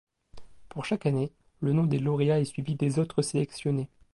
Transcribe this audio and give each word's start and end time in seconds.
Pour 0.69 0.83
chaque 0.85 1.05
année, 1.05 1.31
le 1.59 1.73
nom 1.73 1.83
des 1.83 1.99
lauréats 1.99 2.39
est 2.39 2.45
suivi 2.45 2.73
des 2.73 2.97
autres 2.97 3.21
sélectionnés. 3.21 3.87